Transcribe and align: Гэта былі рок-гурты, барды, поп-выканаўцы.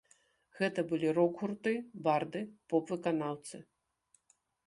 Гэта 0.59 0.83
былі 0.93 1.09
рок-гурты, 1.17 1.73
барды, 2.07 2.41
поп-выканаўцы. 2.73 3.57